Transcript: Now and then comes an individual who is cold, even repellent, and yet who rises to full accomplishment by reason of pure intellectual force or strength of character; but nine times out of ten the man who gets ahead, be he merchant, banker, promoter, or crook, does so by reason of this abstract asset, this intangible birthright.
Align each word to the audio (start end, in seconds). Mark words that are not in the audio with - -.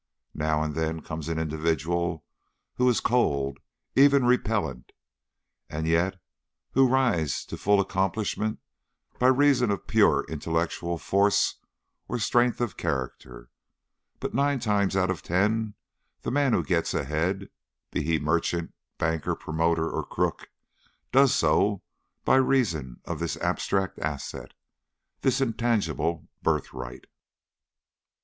Now 0.33 0.63
and 0.63 0.73
then 0.73 1.03
comes 1.03 1.29
an 1.29 1.37
individual 1.37 2.25
who 2.77 2.89
is 2.89 2.99
cold, 2.99 3.59
even 3.95 4.25
repellent, 4.25 4.93
and 5.69 5.85
yet 5.85 6.19
who 6.71 6.87
rises 6.87 7.45
to 7.45 7.55
full 7.55 7.79
accomplishment 7.79 8.57
by 9.19 9.27
reason 9.27 9.69
of 9.69 9.85
pure 9.85 10.25
intellectual 10.27 10.97
force 10.97 11.59
or 12.07 12.17
strength 12.17 12.59
of 12.59 12.77
character; 12.77 13.51
but 14.19 14.33
nine 14.33 14.59
times 14.59 14.95
out 14.95 15.11
of 15.11 15.21
ten 15.21 15.75
the 16.23 16.31
man 16.31 16.53
who 16.53 16.63
gets 16.63 16.95
ahead, 16.95 17.51
be 17.91 18.01
he 18.01 18.17
merchant, 18.17 18.73
banker, 18.97 19.35
promoter, 19.35 19.87
or 19.87 20.03
crook, 20.03 20.49
does 21.11 21.31
so 21.35 21.83
by 22.25 22.37
reason 22.37 22.99
of 23.05 23.19
this 23.19 23.37
abstract 23.37 23.99
asset, 23.99 24.53
this 25.21 25.39
intangible 25.41 26.27
birthright. 26.41 27.05